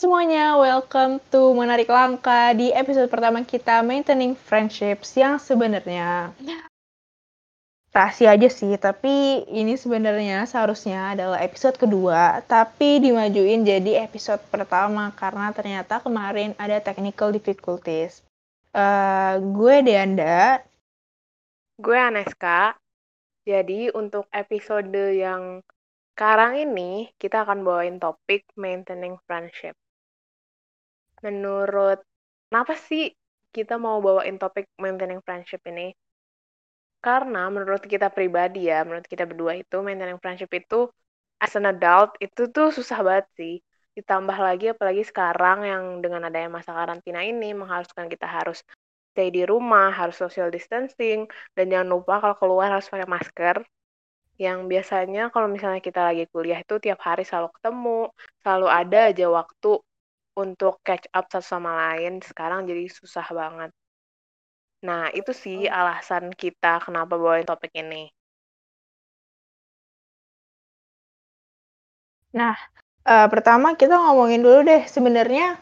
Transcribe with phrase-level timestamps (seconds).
[0.00, 6.32] semuanya, welcome to Menarik Langkah di episode pertama kita Maintaining Friendships yang sebenarnya
[7.92, 15.12] rahasia aja sih, tapi ini sebenarnya seharusnya adalah episode kedua, tapi dimajuin jadi episode pertama
[15.12, 18.24] karena ternyata kemarin ada technical difficulties.
[18.72, 20.64] Uh, gue Deanda.
[21.76, 22.72] Gue Aneska.
[23.44, 25.60] Jadi untuk episode yang
[26.16, 29.76] sekarang ini kita akan bawain topik maintaining friendship.
[31.20, 31.98] Menurut
[32.48, 33.12] kenapa sih
[33.52, 35.92] kita mau bawain topik maintaining friendship ini?
[37.00, 40.88] Karena menurut kita pribadi ya, menurut kita berdua itu maintaining friendship itu
[41.40, 43.54] as an adult itu tuh susah banget sih.
[43.96, 48.60] Ditambah lagi apalagi sekarang yang dengan adanya masa karantina ini mengharuskan kita harus
[49.12, 53.56] stay di rumah, harus social distancing, dan jangan lupa kalau keluar harus pakai masker
[54.40, 58.08] yang biasanya kalau misalnya kita lagi kuliah itu tiap hari selalu ketemu,
[58.40, 59.70] selalu ada aja waktu
[60.36, 63.70] untuk catch up satu sama lain, sekarang jadi susah banget.
[64.80, 68.08] Nah, itu sih alasan kita kenapa bawain topik ini.
[72.30, 72.54] Nah,
[73.04, 75.58] uh, pertama kita ngomongin dulu deh sebenarnya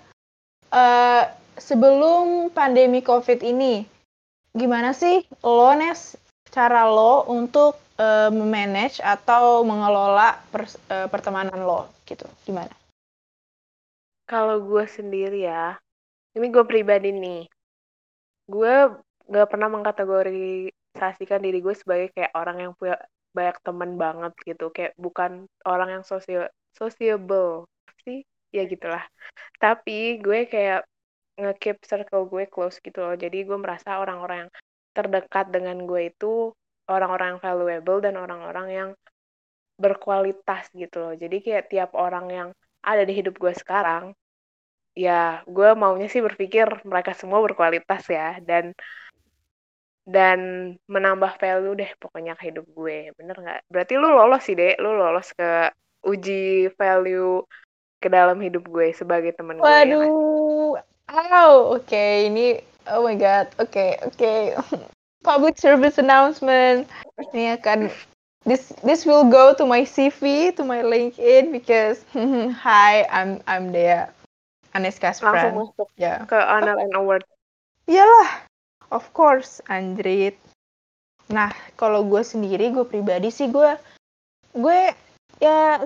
[0.70, 1.24] uh,
[1.56, 3.88] sebelum pandemi COVID ini,
[4.52, 6.14] gimana sih lo Nes
[6.52, 12.72] cara lo untuk uh, memanage atau mengelola per, uh, pertemanan lo gitu gimana?
[14.28, 15.80] Kalau gue sendiri ya,
[16.36, 17.48] ini gue pribadi nih,
[18.44, 18.74] gue
[19.24, 23.00] gak pernah mengkategorisasikan diri gue sebagai kayak orang yang punya
[23.32, 27.64] banyak teman banget gitu, kayak bukan orang yang sosial sociable
[28.04, 28.20] sih,
[28.52, 29.00] ya gitulah.
[29.56, 30.84] Tapi gue kayak
[31.40, 34.52] nge-keep circle gue close gitu loh, jadi gue merasa orang-orang yang
[34.92, 36.52] terdekat dengan gue itu
[36.84, 38.90] orang-orang yang valuable dan orang-orang yang
[39.80, 41.14] berkualitas gitu loh.
[41.16, 42.48] Jadi kayak tiap orang yang
[42.82, 44.14] ada di hidup gue sekarang,
[44.96, 48.74] ya gue maunya sih berpikir mereka semua berkualitas ya dan
[50.08, 50.40] dan
[50.88, 54.96] menambah value deh pokoknya ke hidup gue bener nggak berarti lu lolos sih deh lu
[54.96, 55.68] lolos ke
[56.08, 57.44] uji value
[58.00, 62.32] ke dalam hidup gue sebagai temen gue waduh ya, oh oke okay.
[62.32, 62.56] ini
[62.88, 64.56] oh my god oke okay, oke okay.
[65.22, 66.86] public service announcement.
[67.20, 67.92] Ini akan
[68.44, 72.04] this this will go to my CV, to my LinkedIn because
[72.64, 74.10] hi, I'm I'm Dea.
[74.76, 75.56] Aneska's friend.
[75.56, 76.28] Langsung masuk yeah.
[76.28, 77.24] ke Honor and Award.
[77.88, 78.44] Iyalah,
[78.92, 80.36] of course, Andrit.
[81.32, 83.74] Nah, kalau gue sendiri, gue pribadi sih gue
[84.56, 84.80] gue
[85.40, 85.82] ya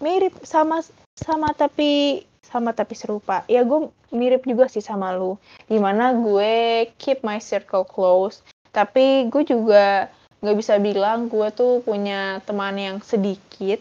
[0.00, 0.80] mirip sama
[1.16, 3.44] sama tapi sama tapi serupa.
[3.46, 5.36] Ya gue mirip juga sih sama lu.
[5.68, 8.40] Di mana gue keep my circle close
[8.72, 10.08] tapi gue juga
[10.42, 13.78] nggak bisa bilang gue tuh punya teman yang sedikit.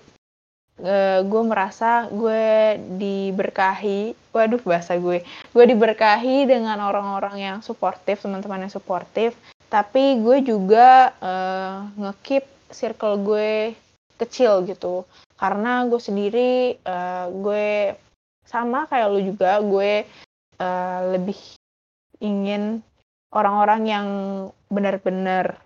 [0.82, 5.26] Uh, gue merasa gue diberkahi waduh bahasa gue.
[5.54, 9.34] Gue diberkahi dengan orang-orang yang suportif teman-teman yang suportif.
[9.70, 13.74] Tapi gue juga uh, ngekip circle gue
[14.22, 15.06] kecil gitu.
[15.38, 17.98] Karena gue sendiri uh, gue
[18.46, 20.06] sama kayak lu juga gue
[20.62, 21.38] uh, lebih
[22.22, 22.86] ingin
[23.34, 24.08] orang-orang yang
[24.70, 25.58] benar-benar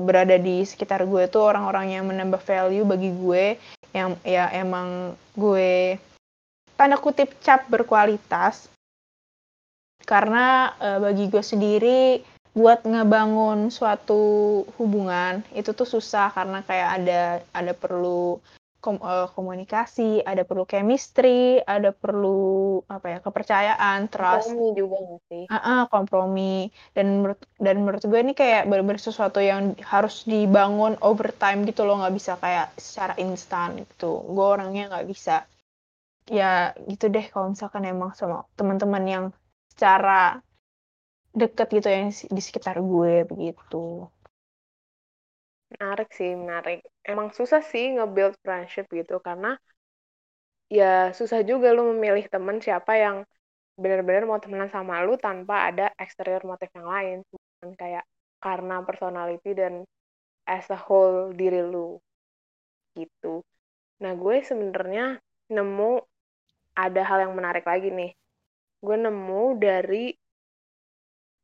[0.00, 3.44] berada di sekitar gue tuh orang-orang yang menambah value bagi gue
[3.90, 5.98] yang ya emang gue
[6.78, 8.70] tanda kutip cap berkualitas.
[10.00, 17.22] Karena e, bagi gue sendiri buat ngebangun suatu hubungan itu tuh susah karena kayak ada
[17.54, 18.42] ada perlu
[18.80, 24.48] kom uh, komunikasi, ada perlu chemistry, ada perlu apa ya kepercayaan, trust.
[24.50, 24.96] Kompromi juga
[25.28, 25.44] sih?
[25.46, 26.72] Uh -uh, kompromi.
[26.96, 31.84] Dan menurut dan menurut gue ini kayak benar-benar sesuatu yang harus dibangun over time gitu
[31.84, 34.24] loh, nggak bisa kayak secara instan gitu.
[34.24, 35.44] Gue orangnya nggak bisa.
[36.24, 39.24] Ya gitu deh kalau misalkan emang sama teman-teman yang
[39.76, 40.40] secara
[41.30, 44.08] deket gitu yang di sekitar gue begitu.
[45.70, 46.82] Menarik sih, menarik.
[47.06, 49.54] Emang susah sih nge-build friendship gitu, karena
[50.70, 53.16] ya susah juga lu memilih temen siapa yang
[53.78, 57.16] benar-benar mau temenan sama lu tanpa ada exterior motif yang lain.
[57.30, 58.04] Cuman kayak
[58.42, 59.86] karena personality dan
[60.48, 61.98] as a whole diri lu.
[62.98, 63.46] Gitu.
[64.02, 65.22] Nah, gue sebenarnya
[65.54, 66.02] nemu
[66.74, 68.10] ada hal yang menarik lagi nih.
[68.82, 70.14] Gue nemu dari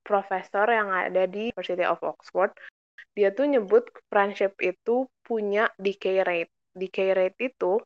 [0.07, 2.55] profesor yang ada di University of Oxford
[3.17, 6.53] dia tuh nyebut friendship itu punya decay rate.
[6.77, 7.81] Decay rate itu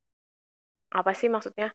[0.91, 1.71] apa sih maksudnya?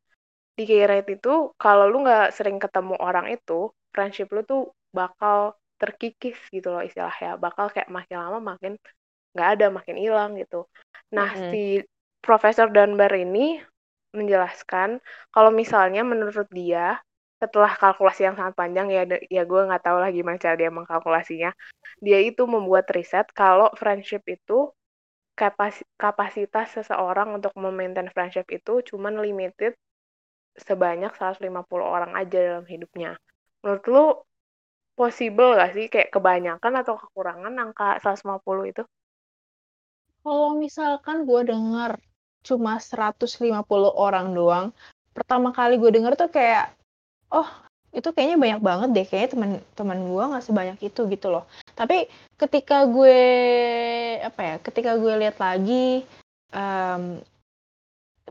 [0.60, 6.36] Decay rate itu kalau lu nggak sering ketemu orang itu, friendship lu tuh bakal terkikis
[6.52, 7.40] gitu loh istilahnya.
[7.40, 8.75] Bakal kayak makin lama makin
[9.31, 10.68] nggak ada, makin hilang gitu.
[11.16, 11.50] Nah, mm -hmm.
[11.51, 11.63] si
[12.19, 13.63] Profesor Dunbar ini
[14.16, 15.00] menjelaskan
[15.31, 17.00] kalau misalnya menurut dia
[17.45, 21.53] setelah kalkulasi yang sangat panjang ya ya gue nggak tahu lah gimana cara dia mengkalkulasinya
[22.01, 24.74] dia itu membuat riset kalau friendship itu
[26.00, 29.77] kapasitas seseorang untuk memaintain friendship itu cuman limited
[30.56, 31.44] sebanyak 150
[31.83, 33.19] orang aja dalam hidupnya.
[33.59, 34.06] Menurut lu
[34.95, 38.83] possible gak sih kayak kebanyakan atau kekurangan angka 150 itu?
[40.24, 42.00] Kalau misalkan gue denger
[42.48, 44.71] cuma 150 orang doang,
[45.12, 46.71] pertama kali gue denger tuh kayak,
[47.31, 47.50] oh
[47.95, 51.48] itu kayaknya banyak banget deh, kayaknya teman-teman gue nggak sebanyak itu gitu loh.
[51.80, 53.19] Tapi ketika gue
[54.19, 56.04] apa ya, ketika gue lihat lagi
[56.51, 57.24] um,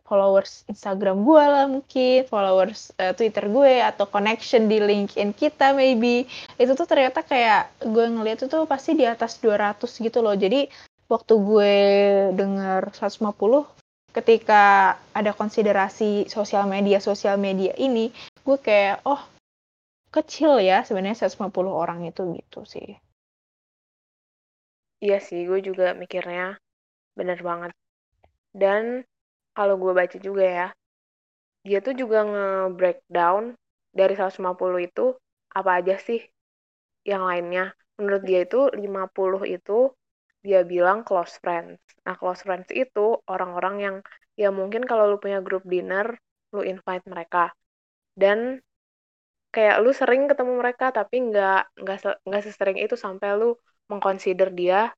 [0.04, 6.28] followers Instagram gue lah mungkin, followers uh, Twitter gue atau connection di LinkedIn kita maybe.
[6.60, 10.36] Itu tuh ternyata kayak gue ngeliat itu pasti di atas 200 gitu loh.
[10.36, 10.68] Jadi
[11.08, 11.74] waktu gue
[12.36, 13.32] denger 150
[14.14, 18.14] ketika ada konsiderasi sosial media sosial media ini,
[18.44, 19.22] gue kayak oh
[20.14, 22.88] kecil ya sebenarnya 150 orang itu gitu sih.
[25.04, 26.56] Iya sih, gue juga mikirnya
[27.18, 27.72] bener banget.
[28.62, 28.82] Dan
[29.56, 30.66] kalau gue baca juga ya,
[31.66, 33.56] dia tuh juga nge-breakdown
[33.98, 35.06] dari 150 itu
[35.58, 36.20] apa aja sih
[37.10, 37.72] yang lainnya.
[37.98, 39.92] Menurut dia itu 50 itu
[40.44, 41.80] dia bilang close friends.
[42.04, 43.96] Nah, close friends itu orang-orang yang
[44.36, 46.06] ya mungkin kalau lu punya grup dinner,
[46.54, 47.54] lu invite mereka.
[48.14, 48.62] Dan
[49.54, 53.54] kayak lu sering ketemu mereka tapi nggak nggak nggak sesering itu sampai lu
[53.86, 54.90] mengconsider dia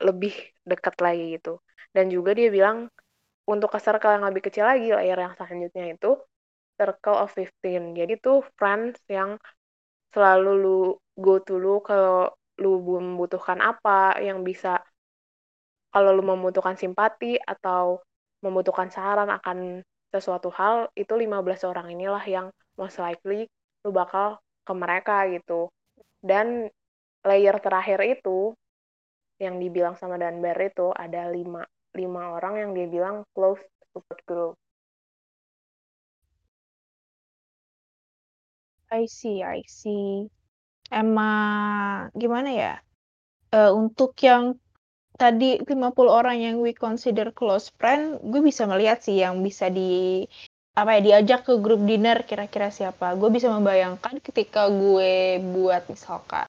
[0.00, 0.32] lebih
[0.64, 1.60] dekat lagi gitu.
[1.92, 2.88] Dan juga dia bilang
[3.48, 6.10] untuk ke circle yang lebih kecil lagi, layer yang selanjutnya itu
[6.76, 7.96] circle of 15.
[7.96, 9.40] Jadi tuh friends yang
[10.12, 10.80] selalu lu
[11.16, 14.80] go to lu kalau lu membutuhkan apa, yang bisa
[15.92, 18.04] kalau lu membutuhkan simpati atau
[18.44, 19.82] membutuhkan saran akan
[20.14, 22.46] sesuatu hal, itu 15 orang inilah yang
[22.80, 23.48] most likely
[23.84, 25.68] lu bakal ke mereka gitu.
[26.20, 26.68] Dan
[27.24, 28.52] layer terakhir itu
[29.38, 31.62] yang dibilang sama Danber itu ada lima
[31.94, 33.62] lima orang yang dia bilang close
[33.94, 34.54] support group.
[38.90, 40.32] I see, I see.
[40.88, 42.74] Emang gimana ya?
[43.52, 44.56] Uh, untuk yang
[45.18, 45.74] tadi 50
[46.06, 50.22] orang yang we consider close friend, gue bisa melihat sih yang bisa di
[50.78, 53.18] apa ya diajak ke grup dinner kira-kira siapa.
[53.18, 56.46] Gue bisa membayangkan ketika gue buat misalkan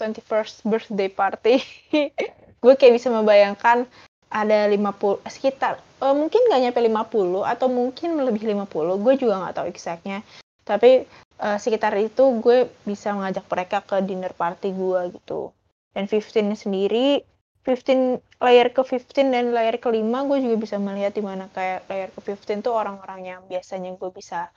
[0.00, 1.60] 21st birthday party,
[2.64, 3.84] gue kayak bisa membayangkan
[4.32, 9.54] ada 50 sekitar uh, mungkin nggak nyampe 50 atau mungkin lebih 50 gue juga nggak
[9.60, 10.24] tahu exactnya
[10.64, 11.04] tapi
[11.38, 15.52] uh, sekitar itu gue bisa mengajak mereka ke dinner party gue gitu
[15.92, 17.20] dan 15 sendiri
[17.62, 22.10] 15 layer ke 15 dan layer kelima gue juga bisa melihat di mana kayak layer
[22.10, 24.50] ke 15 tuh orang-orang yang biasanya gue bisa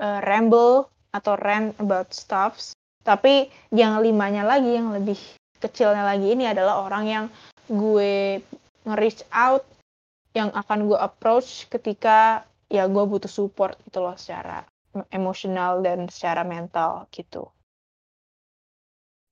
[0.00, 2.72] uh, ramble atau rant about stuffs
[3.04, 5.20] tapi yang limanya lagi yang lebih
[5.60, 7.24] kecilnya lagi ini adalah orang yang
[7.68, 8.40] gue
[8.86, 9.62] nge-reach out
[10.36, 14.66] yang akan gue approach ketika ya gue butuh support gitu loh secara
[15.12, 17.48] emosional dan secara mental gitu.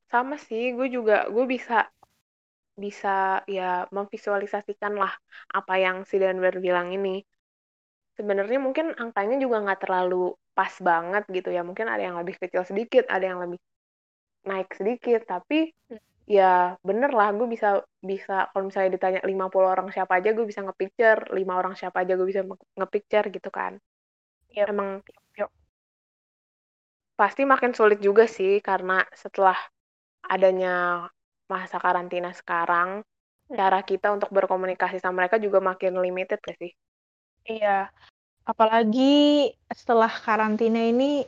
[0.09, 1.91] Sama sih, gue juga gue bisa
[2.75, 5.13] bisa ya memvisualisasikan lah
[5.59, 7.23] apa yang si Denver bilang ini.
[8.15, 11.63] Sebenarnya mungkin angkanya juga nggak terlalu pas banget gitu ya.
[11.67, 13.59] Mungkin ada yang lebih kecil sedikit, ada yang lebih
[14.47, 15.73] naik sedikit, tapi
[16.25, 20.65] ya bener lah gue bisa bisa kalau misalnya ditanya 50 orang siapa aja gue bisa
[20.65, 22.43] ngepicture lima orang siapa aja gue bisa
[22.81, 23.77] ngepicture gitu kan
[24.57, 25.05] ya emang
[25.37, 25.51] yuk.
[27.21, 29.59] pasti makin sulit juga sih karena setelah
[30.25, 31.05] adanya
[31.55, 33.07] masa karantina sekarang
[33.47, 33.55] hmm.
[33.55, 36.75] cara kita untuk berkomunikasi sama mereka juga makin limited gak sih
[37.47, 37.87] iya
[38.43, 41.23] apalagi setelah karantina ini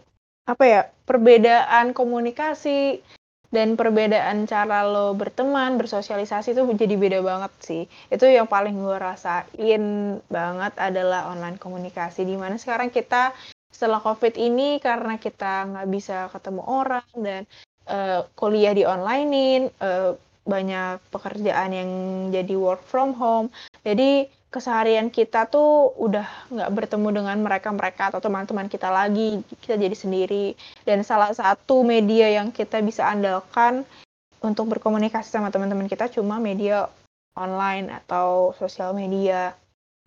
[0.47, 2.99] apa ya perbedaan komunikasi
[3.51, 7.83] dan perbedaan cara lo berteman, bersosialisasi itu jadi beda banget sih.
[8.11, 9.83] Itu yang paling gue rasain
[10.27, 12.27] banget adalah online komunikasi.
[12.27, 13.31] Di mana sekarang kita
[13.71, 17.47] setelah COVID ini karena kita nggak bisa ketemu orang dan
[17.91, 20.15] uh, kuliah di onlinein, uh,
[20.47, 21.91] banyak pekerjaan yang
[22.31, 23.51] jadi work from home.
[23.83, 29.97] Jadi keseharian kita tuh udah nggak bertemu dengan mereka-mereka atau teman-teman kita lagi, kita jadi
[29.97, 30.55] sendiri.
[30.87, 33.83] Dan salah satu media yang kita bisa andalkan
[34.39, 36.87] untuk berkomunikasi sama teman-teman kita cuma media
[37.35, 39.53] online atau sosial media.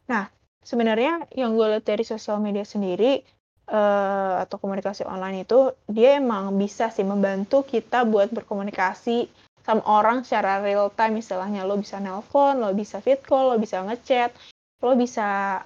[0.07, 0.31] Nah,
[0.63, 3.21] sebenarnya yang gue lihat dari sosial media sendiri
[3.69, 9.29] uh, atau komunikasi online itu dia emang bisa sih membantu kita buat berkomunikasi
[9.63, 11.21] sama orang secara real time.
[11.21, 14.33] Istilahnya lo bisa nelpon lo bisa fit call lo bisa ngechat
[14.81, 15.61] lo bisa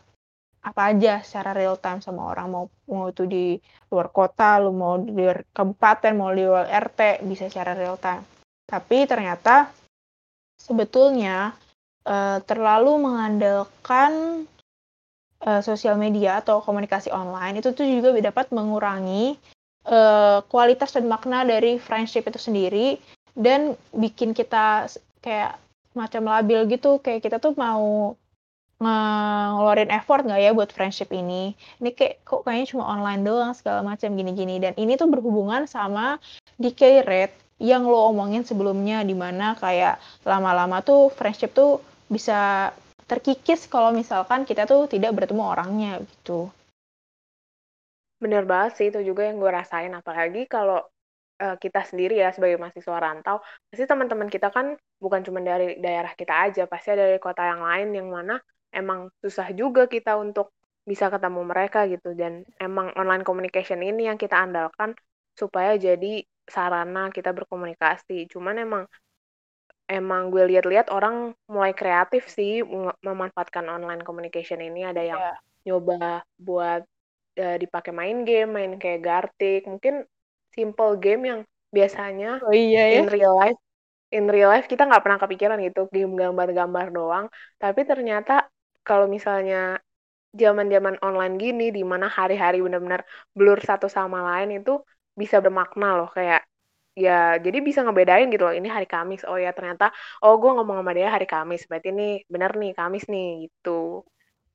[0.64, 2.48] apa aja secara real time sama orang.
[2.52, 3.56] Mau mau itu di
[3.92, 8.24] luar kota lu mau di luar kabupaten mau di luar RT bisa secara real time.
[8.68, 9.72] Tapi ternyata
[10.56, 11.52] sebetulnya
[12.08, 14.44] uh, terlalu mengandalkan
[15.44, 19.36] uh, sosial media atau komunikasi online itu tuh juga dapat mengurangi
[19.88, 22.98] uh, kualitas dan makna dari friendship itu sendiri
[23.36, 24.88] dan bikin kita
[25.20, 25.60] kayak
[25.94, 27.00] macam labil gitu.
[27.04, 28.16] Kayak kita tuh mau
[28.84, 31.56] ngeluarin effort nggak ya buat friendship ini?
[31.80, 34.60] Ini kayak kok kayaknya cuma online doang segala macam gini-gini.
[34.60, 36.20] Dan ini tuh berhubungan sama
[36.60, 41.80] decay rate yang lo omongin sebelumnya di mana kayak lama-lama tuh friendship tuh
[42.12, 42.74] bisa
[43.14, 46.50] terkikis kalau misalkan kita tuh tidak bertemu orangnya gitu.
[48.18, 49.94] Bener banget sih itu juga yang gue rasain.
[49.94, 50.82] Apalagi kalau
[51.44, 53.38] uh, kita sendiri ya sebagai mahasiswa rantau
[53.70, 57.62] pasti teman-teman kita kan bukan cuma dari daerah kita aja pasti ada dari kota yang
[57.62, 58.42] lain yang mana
[58.74, 60.50] emang susah juga kita untuk
[60.84, 62.18] bisa ketemu mereka gitu.
[62.18, 64.98] Dan emang online communication ini yang kita andalkan
[65.38, 68.28] supaya jadi sarana kita berkomunikasi.
[68.34, 68.84] Cuman emang
[69.88, 72.64] emang gue lihat-lihat orang mulai kreatif sih
[73.04, 75.38] memanfaatkan online communication ini ada yang yeah.
[75.68, 76.82] nyoba buat
[77.40, 80.08] uh, dipakai main game main kayak Gartic mungkin
[80.56, 81.40] simple game yang
[81.74, 83.00] biasanya oh, iya, ya?
[83.04, 83.60] in real life
[84.14, 87.26] in real life kita nggak pernah kepikiran gitu game gambar-gambar doang
[87.58, 88.48] tapi ternyata
[88.86, 89.82] kalau misalnya
[90.34, 94.82] zaman-zaman online gini di mana hari-hari benar-benar blur satu sama lain itu
[95.14, 96.46] bisa bermakna loh kayak
[96.94, 97.12] ya
[97.46, 99.22] jadi bisa ngebedain gitu loh ini hari Kamis.
[99.30, 99.90] Oh ya ternyata
[100.24, 101.66] oh gue ngomong sama dia hari Kamis.
[101.70, 104.06] Berarti ini bener nih Kamis nih gitu.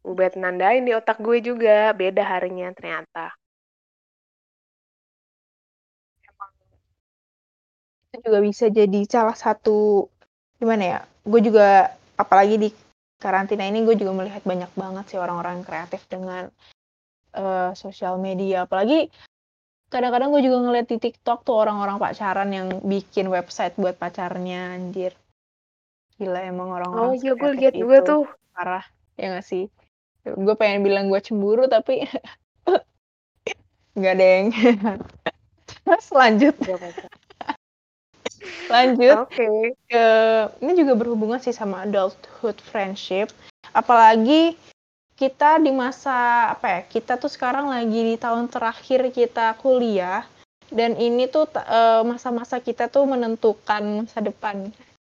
[0.07, 3.35] Udah nandain di otak gue juga beda harinya ternyata.
[8.09, 10.09] Itu juga bisa jadi salah satu
[10.59, 12.69] gimana ya gue juga apalagi di
[13.23, 16.49] karantina ini gue juga melihat banyak banget sih orang-orang kreatif dengan
[17.37, 18.65] uh, sosial media.
[18.67, 19.11] Apalagi
[19.89, 25.17] kadang-kadang gue juga ngeliat di TikTok tuh orang-orang pacaran yang bikin website buat pacarnya anjir.
[26.21, 28.25] Gila emang orang-orang oh iya gue lihat juga tuh.
[28.53, 28.85] Parah
[29.17, 29.71] ya gak sih?
[30.25, 32.05] Gue pengen bilang gue cemburu tapi
[33.99, 34.47] nggak deng
[36.21, 36.55] lanjut.
[38.69, 39.75] Lanjut okay.
[39.89, 40.05] ke
[40.63, 43.33] ini juga berhubungan sih sama adulthood friendship.
[43.73, 44.55] Apalagi
[45.19, 46.81] kita di masa apa ya?
[46.87, 50.23] Kita tuh sekarang lagi di tahun terakhir kita kuliah
[50.71, 54.71] dan ini tuh uh, masa-masa kita tuh menentukan masa depan.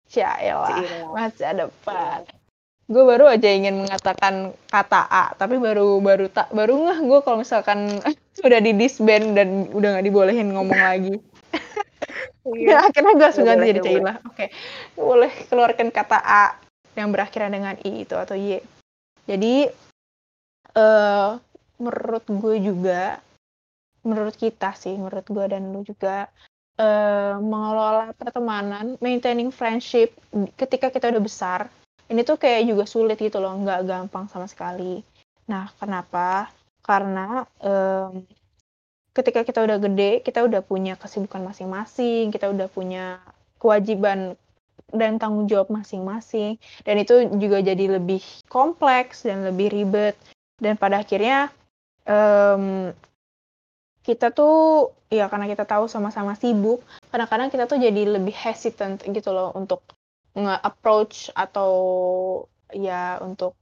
[0.10, 2.24] Yaelah, masa depan.
[2.89, 7.38] Gue baru aja ingin mengatakan kata A, tapi baru baru tak baru nggak gue kalau
[7.44, 8.01] misalkan
[8.48, 11.15] udah di disband dan udah nggak dibolehin ngomong lagi.
[12.50, 12.89] Iya.
[12.89, 14.18] akhirnya gue langsung ganti jadi Cailah.
[14.25, 14.50] Oke, okay.
[14.98, 16.58] boleh keluarkan kata A
[16.98, 18.58] yang berakhir dengan I itu atau Y.
[19.29, 19.70] Jadi
[20.75, 21.39] uh,
[21.79, 23.23] menurut gue juga,
[24.03, 26.27] menurut kita sih, menurut gue dan lu juga
[26.79, 30.11] uh, mengelola pertemanan, maintaining friendship
[30.59, 31.59] ketika kita udah besar,
[32.09, 35.05] ini tuh kayak juga sulit gitu loh, nggak gampang sama sekali.
[35.45, 36.49] Nah, kenapa?
[36.81, 38.25] Karena um,
[39.13, 43.21] ketika kita udah gede, kita udah punya kesibukan masing-masing, kita udah punya
[43.61, 44.33] kewajiban
[44.89, 50.17] dan tanggung jawab masing-masing, dan itu juga jadi lebih kompleks dan lebih ribet.
[50.60, 51.50] Dan pada akhirnya
[52.04, 52.92] um,
[54.04, 59.32] kita tuh ya karena kita tahu sama-sama sibuk, kadang-kadang kita tuh jadi lebih hesitant gitu
[59.32, 59.82] loh untuk
[60.38, 61.72] nge-approach atau
[62.70, 63.58] ya untuk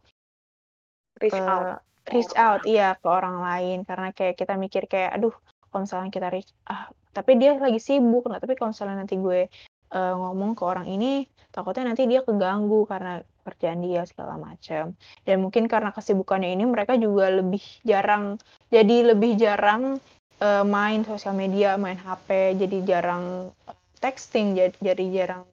[1.21, 1.65] reach uh, out.
[2.11, 3.77] reach out iya ke orang lain.
[3.87, 5.33] Karena kayak kita mikir kayak aduh
[5.71, 9.49] kalau misalnya kita reach ah tapi dia lagi sibuk nah tapi kalau misalnya nanti gue
[9.93, 14.91] uh, ngomong ke orang ini takutnya nanti dia keganggu karena kerjaan dia segala macam
[15.23, 18.35] dan mungkin karena kesibukannya ini mereka juga lebih jarang
[18.67, 20.03] jadi lebih jarang
[20.43, 23.55] uh, main sosial media main HP jadi jarang
[24.03, 25.43] texting jadi, jadi jarang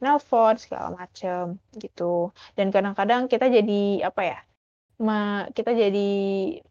[0.00, 2.32] nelpon segala macam gitu.
[2.56, 4.40] Dan kadang-kadang kita jadi apa ya
[5.00, 6.08] ma kita jadi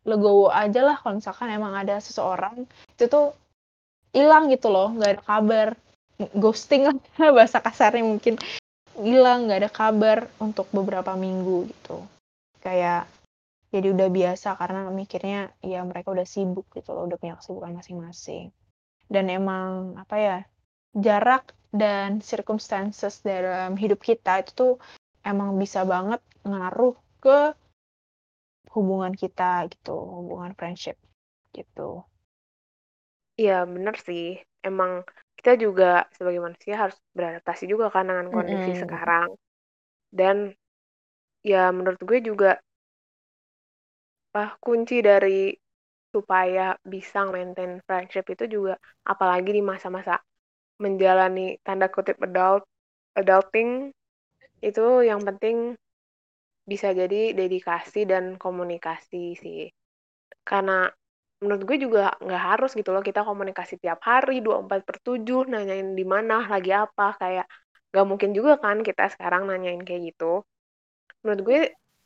[0.06, 3.34] legowo aja lah kalau misalkan emang ada seseorang itu tuh
[4.14, 5.70] hilang gitu loh nggak ada kabar.
[6.36, 6.96] Ghosting lah
[7.38, 8.36] bahasa kasarnya mungkin
[9.00, 12.04] hilang nggak ada kabar untuk beberapa minggu gitu
[12.60, 13.08] kayak
[13.70, 18.52] jadi udah biasa karena mikirnya ya mereka udah sibuk gitu loh udah punya kesibukan masing-masing
[19.08, 20.38] dan emang apa ya
[20.94, 24.74] jarak dan circumstances dalam hidup kita itu tuh
[25.22, 27.54] emang bisa banget ngaruh ke
[28.74, 30.98] hubungan kita gitu, hubungan friendship
[31.54, 32.06] gitu.
[33.40, 34.38] Iya, bener sih.
[34.62, 35.08] Emang
[35.40, 38.84] kita juga sebagai manusia harus beradaptasi juga kan dengan kondisi mm-hmm.
[38.84, 39.30] sekarang.
[40.12, 40.52] Dan
[41.40, 42.60] ya menurut gue juga
[44.30, 45.56] apa kunci dari
[46.12, 48.76] supaya bisa maintain friendship itu juga
[49.08, 50.20] apalagi di masa-masa
[50.82, 52.66] menjalani tanda kutip adult
[53.16, 53.90] adulting
[54.60, 55.74] itu yang penting
[56.68, 59.70] bisa jadi dedikasi dan komunikasi sih
[60.46, 60.94] karena
[61.40, 65.96] menurut gue juga nggak harus gitu loh kita komunikasi tiap hari 24 per 7 nanyain
[65.96, 67.46] di mana lagi apa kayak
[67.90, 70.44] nggak mungkin juga kan kita sekarang nanyain kayak gitu.
[71.24, 71.60] Menurut gue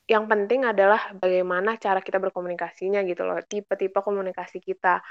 [0.06, 5.02] yang penting adalah bagaimana cara kita berkomunikasinya gitu loh tipe-tipe komunikasi kita.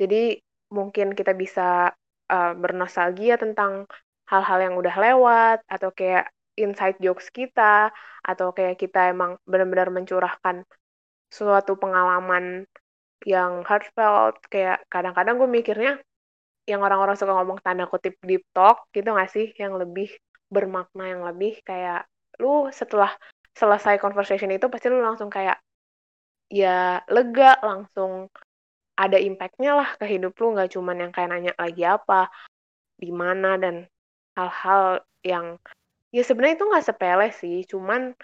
[0.00, 0.38] Jadi
[0.72, 1.92] mungkin kita bisa
[2.30, 3.84] uh, bernostalgia tentang
[4.28, 10.66] hal-hal yang udah lewat atau kayak inside jokes kita atau kayak kita emang benar-benar mencurahkan
[11.32, 12.66] suatu pengalaman
[13.26, 15.92] yang heartfelt kayak kadang-kadang gue mikirnya
[16.68, 19.50] yang orang-orang suka ngomong tanda kutip deep talk gitu gak sih?
[19.56, 20.08] Yang lebih
[20.52, 22.08] bermakna yang lebih kayak
[22.38, 23.12] lu setelah
[23.56, 25.58] selesai conversation itu pasti lu langsung kayak
[26.48, 28.30] ya lega langsung
[28.98, 32.32] ada impactnya lah ke hidup lu nggak cuman yang kayak nanya lagi apa
[32.98, 33.86] di mana dan
[34.34, 35.46] hal-hal yang
[36.10, 38.14] ya sebenarnya itu nggak sepele sih cuman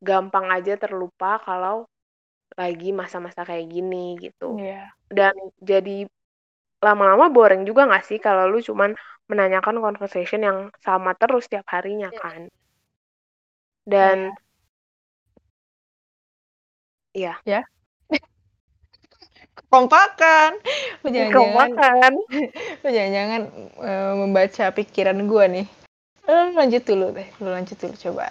[0.00, 1.86] gampang aja terlupa kalau
[2.54, 4.58] lagi masa-masa kayak gini gitu.
[4.58, 4.90] Yeah.
[5.10, 6.06] Dan jadi
[6.82, 8.92] lama-lama boring juga nggak sih kalau lu cuman
[9.26, 12.20] menanyakan conversation yang sama terus tiap harinya yeah.
[12.22, 12.40] kan.
[13.84, 14.18] Dan
[17.14, 17.34] Iya.
[17.46, 17.62] Ya.
[19.70, 20.58] Kompakan.
[21.34, 22.12] Kompakan.
[22.82, 23.42] Jangan-jangan
[23.78, 25.66] uh, membaca pikiran gue nih.
[26.26, 27.26] Uh, lanjut dulu deh.
[27.42, 28.30] Lu lanjut dulu coba.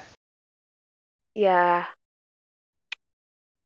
[1.36, 1.88] Ya,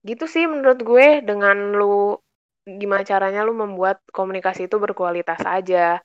[0.08, 2.16] gitu sih menurut gue dengan lu
[2.64, 6.00] gimana caranya lu membuat komunikasi itu berkualitas aja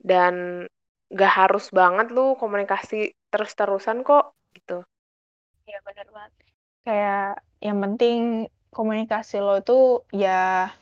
[0.00, 0.64] dan
[1.12, 4.84] gak harus banget lu komunikasi terus-terusan kok gitu.
[5.68, 6.32] Iya benar banget.
[6.84, 7.28] Kayak
[7.60, 8.20] yang penting
[8.72, 10.72] komunikasi lo itu ya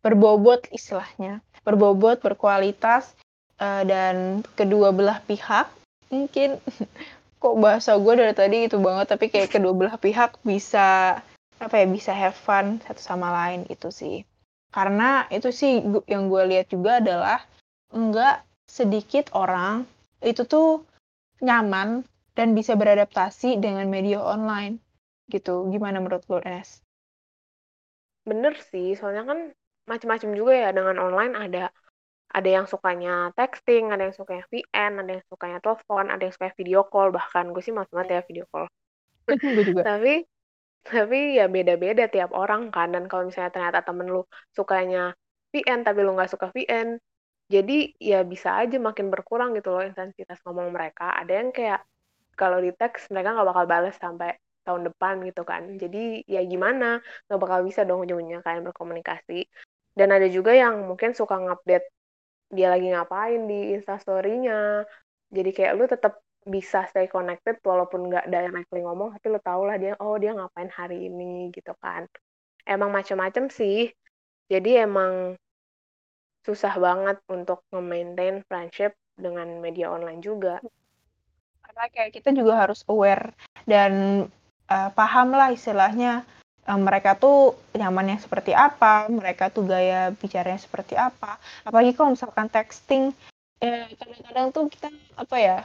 [0.00, 3.12] berbobot istilahnya, berbobot, berkualitas
[3.60, 5.68] uh, dan kedua belah pihak
[6.08, 6.56] mungkin
[7.38, 11.18] kok bahasa gue dari tadi itu banget tapi kayak kedua belah pihak bisa
[11.58, 14.26] apa ya bisa have fun satu sama lain itu sih
[14.74, 17.40] karena itu sih yang gue lihat juga adalah
[17.94, 19.88] enggak sedikit orang
[20.20, 20.84] itu tuh
[21.40, 24.78] nyaman dan bisa beradaptasi dengan media online
[25.32, 26.82] gitu gimana menurut lo Enes?
[28.28, 29.38] Bener sih soalnya kan
[29.88, 31.72] macam-macam juga ya dengan online ada
[32.28, 36.52] ada yang sukanya texting, ada yang sukanya VN, ada yang sukanya telepon, ada yang suka
[36.54, 38.66] video call, bahkan gue sih mas banget ya video call.
[39.56, 39.82] gue juga.
[39.84, 40.24] tapi
[40.88, 42.92] tapi ya beda-beda tiap orang kan.
[42.92, 45.16] Dan kalau misalnya ternyata temen lu sukanya
[45.52, 47.00] VN tapi lu nggak suka VN
[47.48, 51.16] jadi ya bisa aja makin berkurang gitu loh intensitas ngomong mereka.
[51.16, 51.80] Ada yang kayak
[52.36, 54.36] kalau di teks mereka nggak bakal balas sampai
[54.68, 55.62] tahun depan gitu kan.
[55.80, 57.00] Jadi ya gimana?
[57.26, 59.48] Nggak bakal bisa dong ujungnya kalian berkomunikasi.
[59.96, 61.88] Dan ada juga yang mungkin suka ngupdate
[62.48, 64.84] dia lagi ngapain di instastorynya.
[65.28, 69.76] Jadi kayak lu tetap bisa stay connected walaupun nggak directly ngomong tapi lu tau lah
[69.76, 72.08] dia oh dia ngapain hari ini gitu kan.
[72.64, 73.92] Emang macam-macam sih.
[74.48, 75.36] Jadi emang
[76.48, 80.56] susah banget untuk nge-maintain friendship dengan media online juga.
[81.60, 83.36] Karena kayak kita juga harus aware
[83.68, 84.24] dan
[84.72, 86.24] uh, paham lah istilahnya
[86.68, 91.40] um, mereka tuh nyamannya seperti apa, mereka tuh gaya bicaranya seperti apa.
[91.64, 93.16] Apalagi kalau misalkan texting,
[93.64, 95.58] eh, kadang-kadang tuh kita apa ya?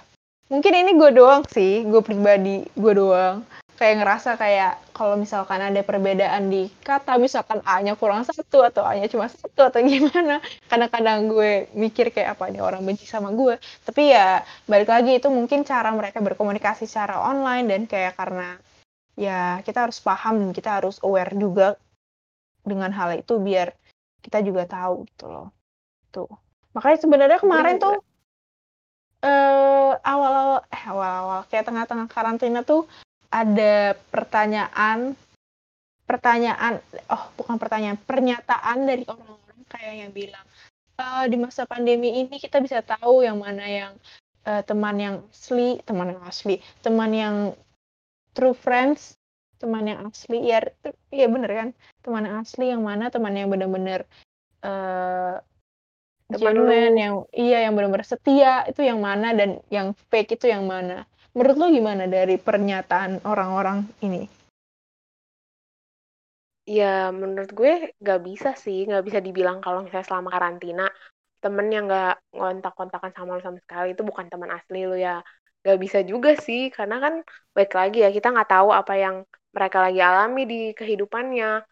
[0.47, 3.43] Mungkin ini gue doang sih, gue pribadi, gue doang.
[3.73, 9.09] Kayak ngerasa kayak kalau misalkan ada perbedaan di kata, misalkan A-nya kurang satu atau A-nya
[9.09, 10.39] cuma satu atau gimana.
[10.69, 13.57] Kadang-kadang gue mikir kayak apa nih orang benci sama gue.
[13.83, 18.55] Tapi ya balik lagi itu mungkin cara mereka berkomunikasi secara online dan kayak karena
[19.13, 21.77] ya kita harus paham dan kita harus aware juga
[22.63, 23.75] dengan hal itu biar
[24.23, 25.49] kita juga tahu gitu loh.
[26.09, 26.31] Tuh.
[26.73, 27.99] Makanya sebenarnya kemarin tuh
[29.23, 32.83] eh awal-awal eh awal-awal kayak tengah-tengah karantina tuh
[33.31, 35.15] ada pertanyaan
[36.03, 40.45] pertanyaan oh bukan pertanyaan pernyataan dari orang-orang kayak yang bilang
[40.99, 43.93] e, di masa pandemi ini kita bisa tahu yang mana yang
[44.47, 47.35] uh, teman yang asli teman yang asli teman yang
[48.33, 49.17] true friends
[49.61, 50.43] teman yang asli.
[50.43, 50.59] Ya
[51.13, 51.69] iya bener kan?
[52.03, 53.07] Teman yang asli yang mana?
[53.07, 54.03] Teman yang benar-benar
[54.65, 55.39] uh,
[56.27, 59.31] genuine yang iya yang benar-benar setia itu yang mana?
[59.31, 61.07] Dan yang fake itu yang mana?
[61.33, 64.29] Menurut lo gimana dari pernyataan orang-orang ini?
[66.63, 70.87] Ya, menurut gue gak bisa sih, gak bisa dibilang kalau misalnya selama karantina
[71.43, 75.19] temen yang gak ngontak-kontakan sama lo sama sekali itu bukan teman asli lo ya
[75.63, 77.13] gak bisa juga sih karena kan
[77.55, 79.15] baik lagi ya kita nggak tahu apa yang
[79.55, 81.63] mereka lagi alami di kehidupannya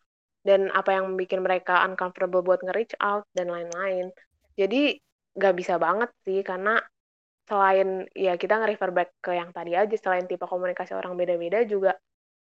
[0.47, 4.09] dan apa yang bikin mereka uncomfortable buat nge-reach out dan lain-lain.
[4.57, 4.97] Jadi
[5.37, 6.81] nggak bisa banget sih karena
[7.45, 11.97] selain ya kita nge-refer back ke yang tadi aja selain tipe komunikasi orang beda-beda juga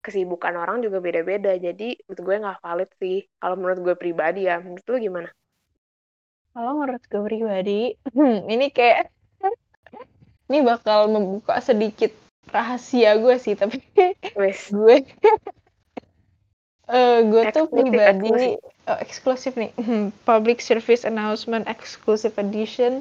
[0.03, 1.53] kesibukan orang juga beda-beda.
[1.57, 4.57] Jadi menurut gue nggak valid sih kalau menurut gue pribadi ya.
[4.63, 5.29] Menurut lu gimana?
[6.53, 7.79] Kalau menurut gue pribadi,
[8.53, 9.09] ini kayak
[10.53, 12.13] ini bakal membuka sedikit
[12.53, 13.81] rahasia gue sih, tapi
[14.37, 14.69] Wes.
[14.77, 15.01] gue
[16.93, 18.87] uh, gue tuh pribadi eksklusif.
[18.89, 22.99] Oh, eksklusif nih hmm, public service announcement exclusive edition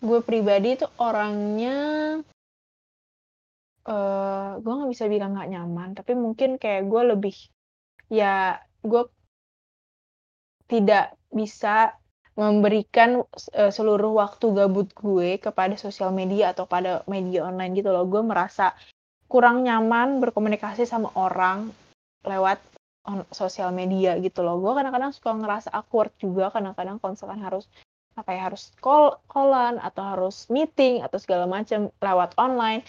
[0.00, 1.76] gue pribadi tuh orangnya
[3.84, 7.36] uh, gue nggak bisa bilang nggak nyaman tapi mungkin kayak gue lebih
[8.08, 9.04] ya gue
[10.72, 11.92] tidak bisa
[12.40, 13.20] memberikan
[13.52, 18.08] uh, seluruh waktu gabut gue kepada sosial media atau pada media online gitu loh.
[18.08, 18.72] Gue merasa
[19.28, 21.68] kurang nyaman berkomunikasi sama orang
[22.24, 22.64] lewat
[23.04, 24.56] on sosial media gitu loh.
[24.56, 26.48] Gue kadang-kadang suka ngerasa awkward juga.
[26.48, 27.68] Kadang-kadang kalau misalkan harus
[28.16, 32.80] apa ya harus call callan atau harus meeting atau segala macam lewat online.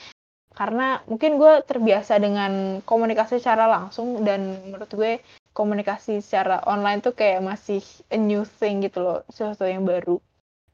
[0.52, 5.20] Karena mungkin gue terbiasa dengan komunikasi secara langsung dan menurut gue
[5.52, 10.20] komunikasi secara online tuh kayak masih a new thing gitu loh sesuatu yang baru.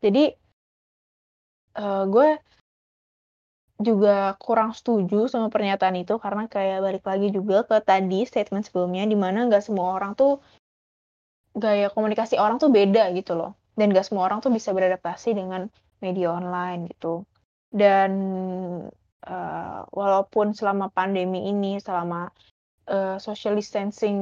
[0.02, 0.34] Jadi
[1.78, 2.30] uh, gue
[3.78, 9.06] juga kurang setuju sama pernyataan itu karena kayak balik lagi juga ke tadi statement sebelumnya
[9.06, 10.42] di mana nggak semua orang tuh
[11.58, 13.58] gaya komunikasi orang tuh beda gitu loh.
[13.78, 15.70] Dan gak semua orang tuh bisa beradaptasi dengan
[16.02, 17.26] media online gitu.
[17.70, 18.12] Dan
[19.22, 22.30] uh, walaupun selama pandemi ini selama
[22.88, 24.17] uh, social distancing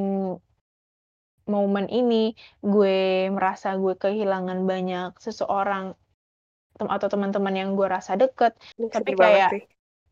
[1.46, 5.94] moment ini gue merasa gue kehilangan banyak seseorang
[6.76, 8.58] tem atau teman-teman yang gue rasa deket.
[8.76, 9.64] Tapi sedih kayak sih.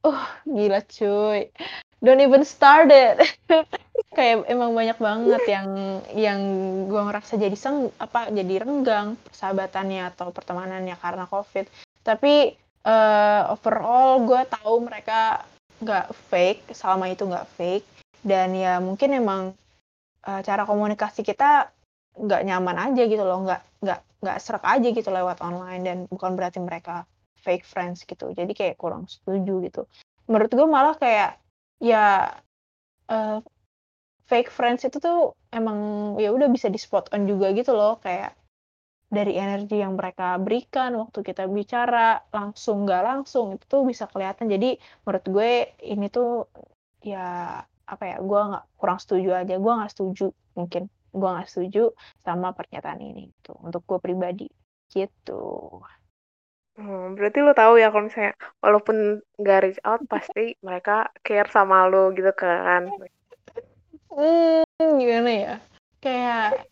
[0.07, 1.51] oh gila cuy.
[2.03, 3.19] Don't even started
[4.17, 5.67] kayak emang banyak banget yang
[6.13, 6.41] yang
[6.87, 11.67] gue ngerasa jadi seng apa jadi renggang persahabatannya atau pertemanannya karena covid.
[12.03, 12.55] Tapi
[12.87, 15.43] uh, overall gue tahu mereka
[15.83, 17.87] nggak fake selama itu nggak fake
[18.23, 19.41] dan ya mungkin emang
[20.23, 21.71] uh, cara komunikasi kita
[22.13, 26.39] nggak nyaman aja gitu loh nggak nggak nggak serak aja gitu lewat online dan bukan
[26.39, 27.03] berarti mereka
[27.43, 28.31] fake friends gitu.
[28.31, 29.81] Jadi kayak kurang setuju gitu.
[30.31, 31.35] Menurut gue malah kayak
[31.83, 32.31] ya
[33.11, 33.43] uh,
[34.31, 37.99] fake friends itu tuh emang ya udah bisa di spot on juga gitu loh.
[37.99, 38.39] Kayak
[39.11, 44.47] dari energi yang mereka berikan waktu kita bicara langsung nggak langsung itu tuh bisa kelihatan.
[44.47, 45.51] Jadi menurut gue
[45.83, 46.47] ini tuh
[47.03, 51.93] ya apa ya gue nggak kurang setuju aja gue nggak setuju mungkin gue nggak setuju
[52.23, 54.47] sama pernyataan ini gitu untuk gue pribadi
[54.91, 55.81] gitu
[56.73, 61.85] Hmm, berarti lo tahu ya kalau misalnya walaupun nggak reach out pasti mereka care sama
[61.85, 62.89] lo gitu kan?
[64.09, 64.65] Hmm,
[64.97, 65.55] gimana ya?
[66.01, 66.65] Kayak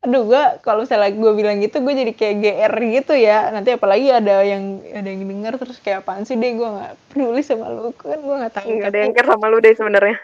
[0.00, 3.52] aduh gue kalau misalnya gue bilang gitu gue jadi kayak GR gitu ya.
[3.52, 7.44] Nanti apalagi ada yang ada yang denger terus kayak apaan sih deh gue nggak peduli
[7.44, 8.66] sama lu kan gue nggak tahu.
[8.80, 10.16] Nggak ada yang care sama lu deh sebenarnya.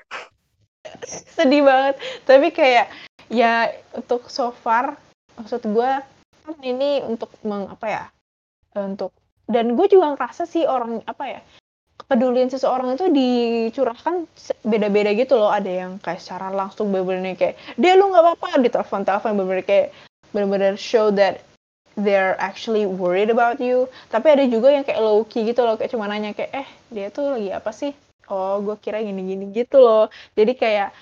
[1.36, 2.00] Sedih banget.
[2.24, 2.88] Tapi kayak
[3.28, 4.96] ya untuk so far
[5.36, 5.90] maksud gue
[6.62, 8.04] ini untuk meng apa ya
[8.78, 9.12] untuk
[9.50, 11.40] dan gue juga ngerasa sih orang apa ya
[12.06, 14.30] kepedulian seseorang itu dicurahkan
[14.62, 15.50] beda-beda gitu loh.
[15.50, 18.62] Ada yang kayak secara langsung bener-bener kayak dia lu nggak apa-apa.
[18.62, 19.86] Di telepon telepon bener-bener kayak
[20.30, 21.42] bener-bener show that
[21.98, 23.90] they're actually worried about you.
[24.06, 27.10] Tapi ada juga yang kayak low key gitu loh kayak cuma nanya kayak eh dia
[27.10, 27.90] tuh lagi apa sih?
[28.30, 30.06] Oh gue kira gini-gini gitu loh.
[30.38, 30.94] Jadi kayak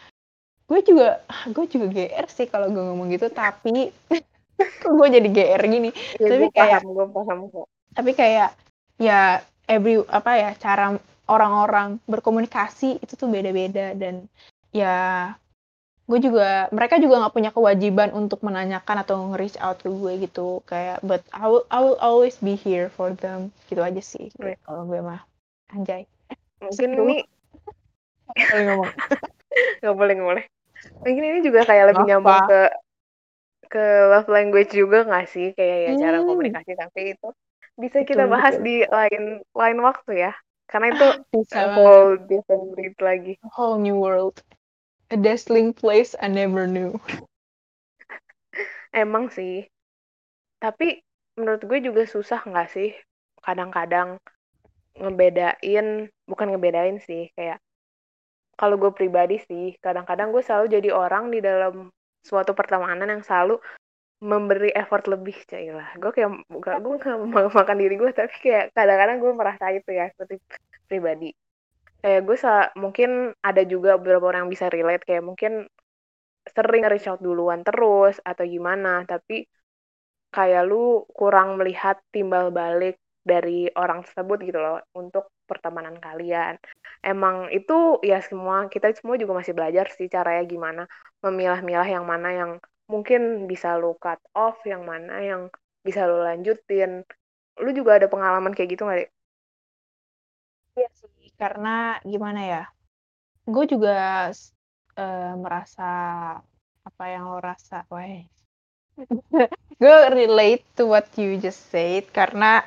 [0.65, 1.21] gue juga
[1.55, 3.93] gue juga gr sih kalau gue ngomong gitu tapi
[4.97, 5.93] gue jadi gr gini.
[6.17, 7.67] Ya, tapi gue kayak paham, gue paham kok.
[7.93, 8.57] tapi kayak
[8.97, 13.97] ya every apa ya cara orang-orang berkomunikasi itu tuh beda-beda.
[13.97, 14.29] Dan
[14.75, 15.33] ya
[16.05, 20.61] gue juga mereka juga nggak punya kewajiban untuk menanyakan atau nge-reach out ke gue gitu.
[20.69, 23.53] Kayak but I will, I will always be here for them.
[23.73, 24.53] Gitu aja sih gitu.
[24.69, 25.25] kalau gue mah.
[25.73, 26.05] Anjay.
[26.61, 27.17] Mungkin ini
[28.25, 28.91] nggak boleh ngomong.
[29.81, 30.45] Nggak boleh nggak boleh.
[31.07, 32.11] Mungkin ini juga kayak lebih Apa?
[32.11, 32.61] nyambung ke
[33.71, 35.55] ke love language juga nggak sih?
[35.55, 36.29] Kayak ya cara Hmm.
[36.29, 37.29] komunikasi tapi itu
[37.75, 38.67] bisa Betul, kita bahas betul.
[38.67, 40.33] di lain lain waktu ya.
[40.65, 43.35] Karena itu bisa a whole different breed lagi.
[43.45, 44.41] A whole new world.
[45.13, 46.97] A dazzling place I never knew.
[48.97, 49.69] Emang sih.
[50.63, 52.95] Tapi menurut gue juga susah nggak sih
[53.43, 54.17] kadang-kadang
[54.95, 57.59] ngebedain bukan ngebedain sih kayak
[58.55, 61.91] kalau gue pribadi sih kadang-kadang gue selalu jadi orang di dalam
[62.23, 63.59] suatu pertemanan yang selalu
[64.25, 69.21] memberi effort lebih cailah gue kayak gak gue gak makan diri gue tapi kayak kadang-kadang
[69.21, 70.41] gue merasa itu ya seperti
[70.89, 71.31] pribadi.
[72.01, 72.37] Kayak gue
[72.81, 73.11] mungkin
[73.41, 75.69] ada juga beberapa orang yang bisa relate kayak mungkin
[76.45, 79.49] sering reach out duluan terus atau gimana tapi
[80.29, 86.61] kayak lu kurang melihat timbal balik dari orang tersebut gitu loh untuk pertemanan kalian.
[87.01, 90.83] Emang itu ya semua kita semua juga masih belajar sih caranya gimana
[91.25, 92.51] memilah-milah yang mana yang
[92.91, 95.43] mungkin bisa lu cut off, yang mana yang
[95.85, 97.05] bisa lu lanjutin.
[97.61, 99.11] Lu juga ada pengalaman kayak gitu nggak,
[100.75, 102.63] Iya sih, karena gimana ya?
[103.47, 104.27] Gue juga
[104.99, 105.91] uh, merasa
[106.83, 108.27] apa yang lo rasa, weh.
[109.83, 112.63] gue relate to what you just said karena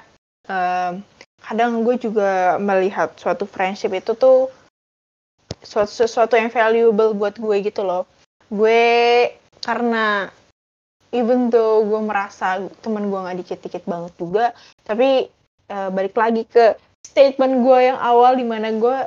[1.43, 4.51] kadang gue juga melihat suatu friendship itu tuh
[5.63, 8.07] suatu sesuatu yang valuable buat gue gitu loh
[8.47, 8.79] gue
[9.67, 10.31] karena
[11.11, 14.45] even though gue merasa teman gue nggak dikit-dikit banget juga
[14.87, 15.27] tapi
[15.67, 18.97] uh, balik lagi ke statement gue yang awal di mana gue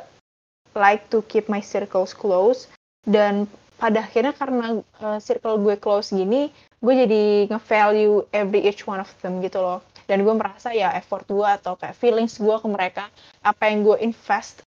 [0.76, 2.68] like to keep my circles close
[3.08, 3.48] dan
[3.80, 9.12] pada akhirnya karena uh, circle gue close gini gue jadi nge-value every each one of
[9.20, 9.84] them gitu loh.
[10.08, 13.12] Dan gue merasa ya effort gue atau kayak feelings gue ke mereka
[13.44, 14.64] apa yang gue invest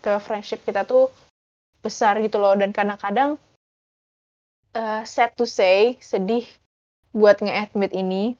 [0.00, 1.10] ke friendship kita tuh
[1.82, 2.54] besar gitu loh.
[2.54, 3.36] Dan kadang-kadang
[4.74, 6.44] uh, sad to say sedih
[7.14, 8.36] buat nge-admit ini.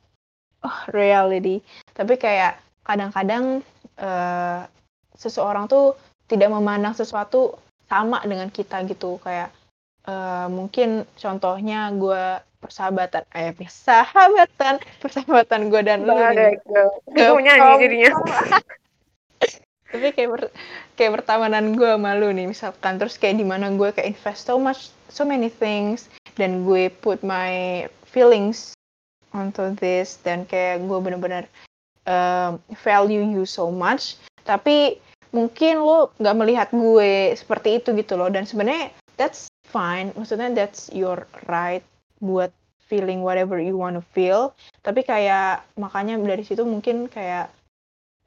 [0.60, 1.62] Oh, reality.
[1.94, 3.62] Tapi kayak kadang-kadang
[4.02, 4.66] uh,
[5.14, 5.94] seseorang tuh
[6.26, 9.22] tidak memandang sesuatu sama dengan kita gitu.
[9.22, 9.54] Kayak
[10.10, 13.22] uh, mungkin contohnya gue persahabatan.
[13.30, 14.82] Eh persahabatan.
[14.98, 16.58] Persahabatan gue dan lu nih.
[17.06, 18.12] Gue nyanyi jadinya.
[19.88, 20.42] Tapi kayak ber,
[21.00, 22.98] kayak pertemanan gue sama lu nih misalkan.
[22.98, 27.20] Terus kayak di mana gue kayak invest so much so many things dan gue put
[27.24, 28.72] my feelings
[29.36, 31.44] onto this dan kayak gue bener-bener
[32.08, 34.16] uh, value you so much.
[34.48, 34.96] Tapi
[35.34, 38.32] mungkin lo nggak melihat gue seperti itu gitu loh.
[38.32, 40.14] Dan sebenarnya that's fine.
[40.16, 41.84] Maksudnya that's your right
[42.24, 42.52] buat
[42.88, 44.56] feeling whatever you want to feel.
[44.80, 47.52] Tapi kayak makanya dari situ mungkin kayak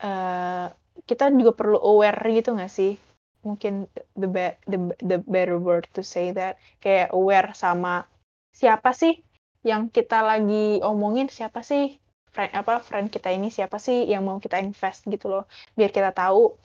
[0.06, 0.70] uh,
[1.10, 2.94] kita juga perlu aware gitu gak sih
[3.42, 8.06] mungkin the be the the better word to say that kayak aware sama
[8.54, 9.18] siapa sih
[9.62, 12.02] yang kita lagi omongin siapa sih
[12.32, 15.44] friend apa friend kita ini siapa sih yang mau kita invest gitu loh.
[15.76, 16.56] Biar kita tahu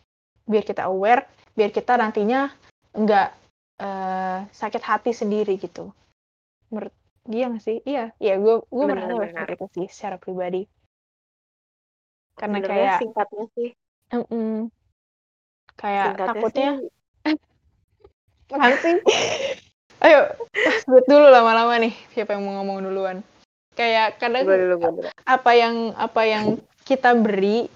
[0.47, 1.27] biar kita aware
[1.59, 2.55] biar kita nantinya
[2.95, 3.29] nggak
[3.83, 5.91] uh, sakit hati sendiri gitu.
[6.71, 6.95] Menurut
[7.27, 7.77] dia nggak sih?
[7.83, 10.62] Iya iya gue gue merasa seperti itu sih secara pribadi.
[12.39, 13.71] Karena Bener kayak singkatnya sih.
[14.15, 14.57] Mm -mm,
[15.77, 16.71] kayak singkatnya takutnya
[18.81, 18.97] sih.
[20.07, 20.21] ayo
[20.85, 23.19] sebut dulu lama-lama nih siapa yang mau ngomong duluan
[23.77, 25.09] kayak kadang dulu, dulu.
[25.25, 26.45] apa yang apa yang
[26.85, 27.69] kita beri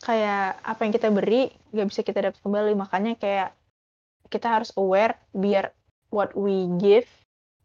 [0.00, 3.52] kayak apa yang kita beri nggak bisa kita dapat kembali makanya kayak
[4.32, 5.74] kita harus aware biar
[6.10, 7.06] what we give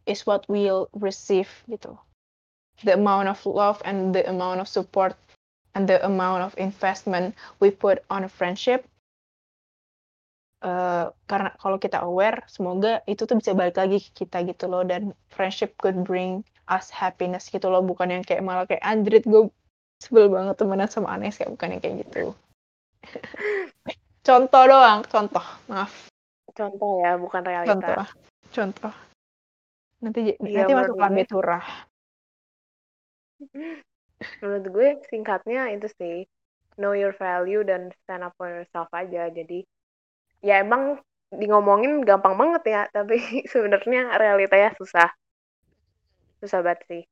[0.05, 1.97] is what we'll receive gitu.
[2.83, 5.15] The amount of love and the amount of support
[5.73, 8.85] and the amount of investment we put on a friendship.
[10.65, 14.81] Uh, karena kalau kita aware, semoga itu tuh bisa balik lagi ke kita gitu loh
[14.81, 19.45] dan friendship could bring us happiness gitu loh, bukan yang kayak malah kayak Andrit gue
[20.01, 22.33] sebel banget temenan sama Anes kayak bukan yang kayak gitu.
[24.27, 26.09] contoh doang, contoh, maaf.
[26.55, 27.77] Contoh ya, bukan realita.
[27.77, 28.05] Contoh,
[28.49, 28.93] contoh.
[30.01, 31.65] Nanti iya, nanti masuk lambe turah.
[34.41, 36.15] Menurut gue singkatnya itu sih
[36.79, 39.29] know your value dan stand up for yourself aja.
[39.29, 39.67] Jadi
[40.41, 40.99] ya emang
[41.31, 43.19] di ngomongin gampang banget ya, tapi
[43.51, 45.09] sebenarnya realitanya susah.
[46.39, 47.03] Susah banget sih.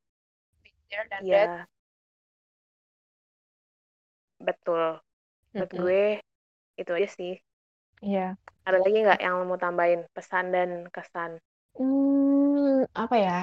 [1.21, 1.65] Iya.
[4.39, 5.01] Betul.
[5.55, 5.83] Menurut mm -hmm.
[5.83, 6.03] gue
[6.77, 7.33] itu aja sih.
[8.03, 8.35] Iya.
[8.37, 8.63] Yeah.
[8.63, 11.39] Ada lagi nggak yang mau tambahin pesan dan kesan?
[11.75, 13.41] Hmm, apa ya?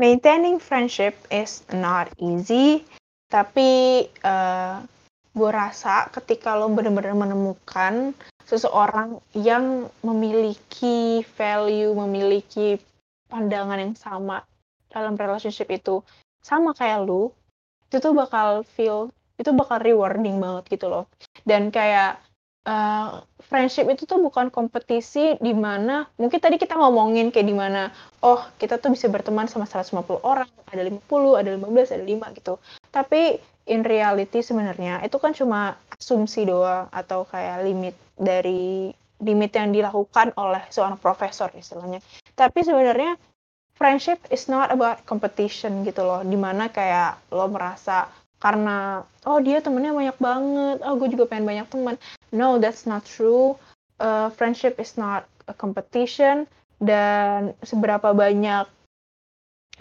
[0.00, 2.82] Maintaining friendship is not easy,
[3.28, 4.82] tapi uh,
[5.36, 12.78] gue rasa ketika lo benar-benar menemukan seseorang yang memiliki value, memiliki
[13.26, 14.46] pandangan yang sama
[14.86, 16.00] dalam relationship itu,
[16.38, 17.34] sama kayak lo,
[17.90, 21.10] itu tuh bakal feel, itu bakal rewarding banget gitu loh.
[21.42, 22.22] Dan kayak
[22.70, 27.90] uh, friendship itu tuh bukan kompetisi di mana mungkin tadi kita ngomongin kayak di mana
[28.22, 32.54] oh kita tuh bisa berteman sama 150 orang, ada 50, ada 15, ada 5 gitu.
[32.94, 39.72] Tapi in reality sebenarnya itu kan cuma asumsi doang atau kayak limit dari limit yang
[39.74, 42.00] dilakukan oleh seorang profesor istilahnya.
[42.36, 43.18] Tapi sebenarnya
[43.76, 49.64] friendship is not about competition gitu loh, di mana kayak lo merasa karena oh dia
[49.64, 51.96] temennya banyak banget oh gue juga pengen banyak teman.
[52.30, 53.56] No that's not true.
[53.96, 56.44] Uh, friendship is not a competition.
[56.76, 58.68] Dan seberapa banyak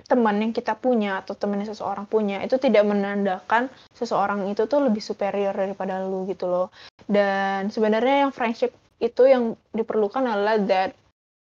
[0.04, 4.84] teman yang kita punya atau teman yang seseorang punya itu tidak menandakan seseorang itu tuh
[4.84, 6.68] lebih superior daripada lu gitu loh.
[7.08, 10.92] Dan sebenarnya yang friendship itu yang diperlukan adalah that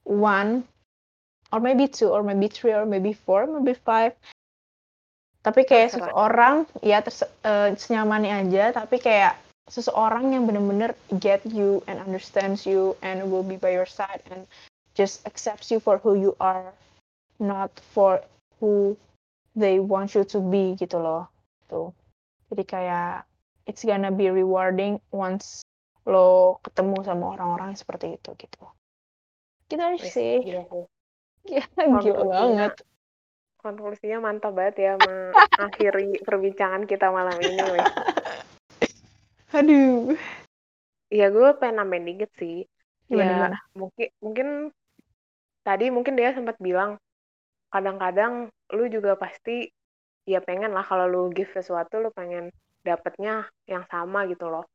[0.04, 0.64] one
[1.52, 4.14] or maybe two or maybe three or maybe four maybe five
[5.40, 6.12] tapi kayak Terserah.
[6.12, 12.68] seseorang ya terse uh, senyamannya aja tapi kayak seseorang yang bener-bener get you and understands
[12.68, 14.44] you and will be by your side and
[14.92, 16.74] just accepts you for who you are
[17.40, 18.20] not for
[18.60, 18.94] who
[19.56, 21.26] they want you to be gitu loh.
[21.66, 21.90] Tuh.
[22.52, 23.24] Jadi kayak
[23.64, 25.64] it's gonna be rewarding once
[26.08, 28.62] lo ketemu sama orang-orang seperti itu gitu.
[29.70, 30.42] Gitu aja sih.
[30.44, 30.64] gila,
[31.48, 32.74] gila, gila banget.
[33.60, 37.84] konklusinya mantap banget ya mengakhiri perbincangan kita malam ini weh.
[39.58, 40.16] aduh.
[41.12, 42.64] Ya gue pengen nambahin dikit sih.
[43.10, 43.58] Ya gimana?
[43.74, 44.48] mungkin mungkin
[45.66, 46.96] tadi mungkin dia sempat bilang
[47.70, 49.70] kadang-kadang lu juga pasti
[50.26, 52.50] ya pengen lah kalau lu give sesuatu lu pengen
[52.86, 54.66] dapetnya yang sama gitu loh.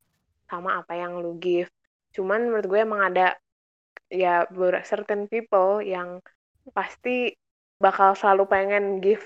[0.50, 1.70] Sama apa yang lu give.
[2.16, 3.36] Cuman menurut gue emang ada
[4.08, 4.46] ya
[4.86, 6.22] certain people yang
[6.72, 7.34] pasti
[7.82, 9.26] bakal selalu pengen give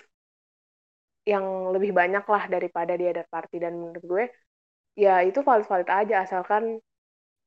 [1.28, 3.62] yang lebih banyak lah daripada di other party.
[3.62, 4.24] Dan menurut gue
[4.98, 6.26] ya itu valid-valid aja.
[6.26, 6.80] Asalkan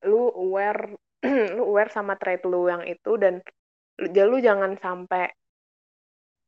[0.06, 0.94] lu aware
[1.56, 3.38] lu aware sama trait lu yang itu dan
[4.02, 5.30] lu jangan sampai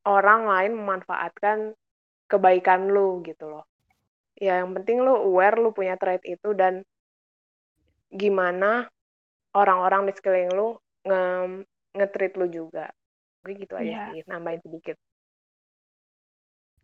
[0.04, 1.72] orang lain memanfaatkan
[2.28, 3.64] kebaikan lu gitu loh.
[4.36, 6.84] Ya yang penting lu aware lu punya trait itu dan
[8.12, 8.88] gimana
[9.54, 10.68] orang-orang di sekeliling lu
[11.06, 11.22] nge
[11.94, 12.90] nge lu juga.
[13.44, 14.06] Gue gitu aja yeah.
[14.12, 14.96] sih, nambahin sedikit.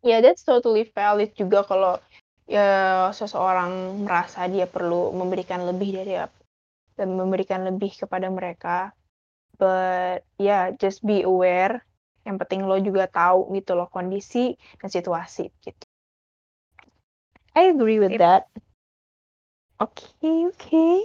[0.01, 2.01] Ya, yeah, that's totally valid juga kalau
[2.49, 6.17] ya seseorang merasa dia perlu memberikan lebih dari
[6.97, 8.93] dan memberikan lebih kepada mereka.
[9.61, 11.85] But yeah, just be aware
[12.25, 15.85] yang penting lo juga tahu gitu loh kondisi dan situasi gitu.
[17.57, 18.23] I agree with yep.
[18.23, 18.43] that.
[19.81, 20.57] Oke, okay, oke.
[20.61, 20.97] Okay.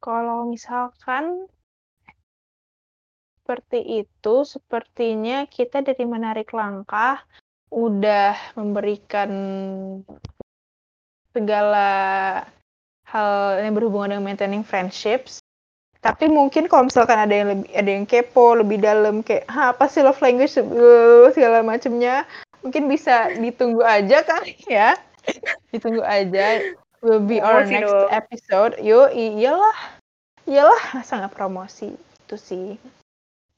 [0.00, 1.44] Kalau misalkan
[3.40, 7.20] seperti itu, sepertinya kita dari menarik langkah
[7.68, 9.30] udah memberikan
[11.34, 11.90] segala
[13.10, 15.39] hal yang berhubungan dengan maintaining friendships
[16.00, 20.00] tapi mungkin kalau misalkan ada yang lebih ada yang kepo lebih dalam kayak apa sih
[20.00, 20.56] love language?
[20.56, 22.24] Uh, segala macamnya
[22.64, 24.96] mungkin bisa ditunggu aja kan ya?
[25.76, 26.64] Ditunggu aja.
[27.04, 28.08] Will be our promosi next dong.
[28.12, 28.72] episode.
[28.80, 30.00] Yo iyalah.
[30.48, 32.68] Iyalah sangat promosi itu sih.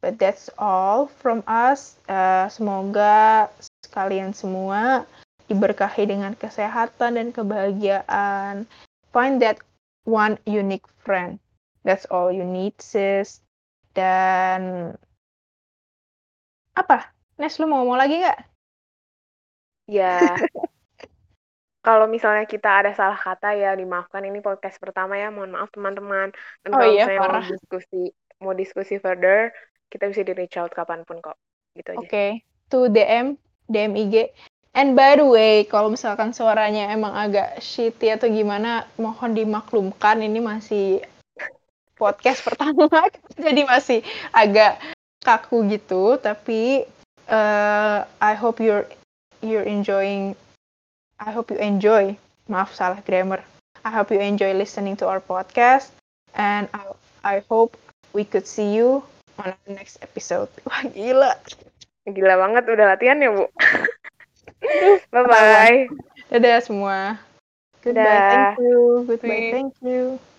[0.02, 1.94] But that's all from us.
[2.11, 3.46] Uh, semoga
[3.94, 5.07] kalian semua
[5.46, 8.66] diberkahi dengan kesehatan dan kebahagiaan.
[9.14, 9.62] Find that
[10.02, 11.38] one unique friend
[11.83, 13.42] That's all you need, sis.
[13.92, 14.95] Dan
[16.73, 17.11] apa?
[17.37, 18.40] Nes, lu mau ngomong lagi nggak?
[19.90, 20.16] Ya,
[21.87, 24.23] kalau misalnya kita ada salah kata ya dimaafkan.
[24.23, 26.31] Ini podcast pertama ya, mohon maaf teman-teman.
[26.62, 27.42] Dan oh, kalau iya, parah.
[27.42, 28.03] mau diskusi,
[28.38, 29.51] mau diskusi further,
[29.90, 31.37] kita bisa di reach out kapan pun kok.
[31.75, 31.99] Gitu aja.
[31.99, 32.31] Oke, okay.
[32.71, 33.35] to DM,
[33.66, 34.31] DM IG.
[34.73, 40.16] And by the way, kalau misalkan suaranya emang agak shitty atau gimana, mohon dimaklumkan.
[40.25, 41.05] Ini masih
[42.02, 42.90] podcast pertama.
[43.38, 44.02] Jadi masih
[44.34, 44.82] agak
[45.22, 46.82] kaku gitu tapi
[47.30, 48.84] uh, I hope you're
[49.38, 50.34] you're enjoying
[51.22, 52.18] I hope you enjoy
[52.50, 53.46] maaf salah grammar
[53.86, 55.94] I hope you enjoy listening to our podcast
[56.34, 56.90] and I,
[57.22, 57.78] I hope
[58.14, 59.02] we could see you
[59.38, 60.50] on our next episode.
[60.66, 61.38] Wah gila.
[62.06, 63.46] Gila banget udah latihan ya bu?
[65.14, 65.80] Bye bye
[66.30, 67.18] dadah semua.
[67.82, 68.78] Goodbye thank you.
[69.06, 70.32] Goodbye thank you